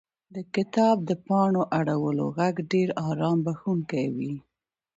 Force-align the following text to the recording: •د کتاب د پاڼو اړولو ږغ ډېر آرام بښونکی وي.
•د 0.35 0.37
کتاب 0.55 0.95
د 1.09 1.11
پاڼو 1.27 1.61
اړولو 1.79 2.25
ږغ 2.37 2.55
ډېر 2.71 2.89
آرام 3.09 3.37
بښونکی 3.45 4.05
وي. 4.15 4.33